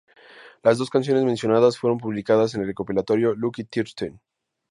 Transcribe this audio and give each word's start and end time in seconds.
Las 0.63 0.79
dos 0.79 0.89
canciones 0.89 1.25
mencionadas 1.25 1.77
fueron 1.77 1.99
publicadas 1.99 2.55
en 2.55 2.61
el 2.61 2.65
recopilatorio 2.69 3.35
"Lucky 3.35 3.65
Thirteen". 3.65 4.19